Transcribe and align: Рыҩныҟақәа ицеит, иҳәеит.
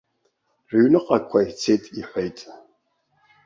Рыҩныҟақәа 0.71 1.39
ицеит, 1.47 1.83
иҳәеит. 1.99 2.37